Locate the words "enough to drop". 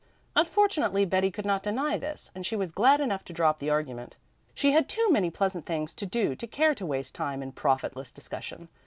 3.01-3.59